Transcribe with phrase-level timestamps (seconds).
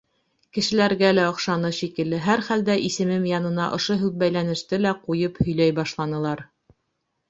[0.57, 6.49] Кешеләргә лә оҡшаны шикелле, һәр хәлдә исемем янына ошо һүҙбәйләнеште лә ҡуйып һөйләй башланылар.